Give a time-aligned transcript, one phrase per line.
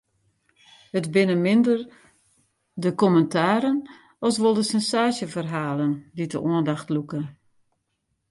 [0.97, 1.79] It binne minder
[2.83, 3.77] de kommentaren
[4.25, 7.21] as wol de sensaasjeferhalen dy't de oandacht lûke.